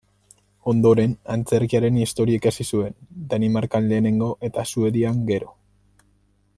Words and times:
Ondoren, 0.71 1.11
Antzerkiaren 1.33 1.99
Historia 1.99 2.39
ikasi 2.41 2.67
zuen, 2.77 2.97
Danimarkan 3.35 3.89
lehenengo 3.93 4.31
eta 4.49 4.67
Suedian 4.73 5.25
gero. 5.33 5.55